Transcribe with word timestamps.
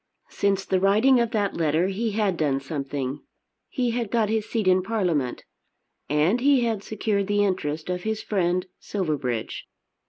Since 0.31 0.65
the 0.65 0.79
writing 0.79 1.19
of 1.19 1.29
that 1.29 1.53
letter 1.55 1.89
he 1.89 2.13
had 2.13 2.35
done 2.35 2.59
something. 2.59 3.21
He 3.69 3.91
had 3.91 4.09
got 4.09 4.29
his 4.29 4.49
seat 4.49 4.67
in 4.67 4.81
Parliament. 4.81 5.43
And 6.09 6.41
he 6.41 6.61
had 6.63 6.81
secured 6.81 7.27
the 7.27 7.43
interest 7.45 7.87
of 7.87 8.01
his 8.01 8.19
friend 8.23 8.65
Silverbridge. 8.79 9.67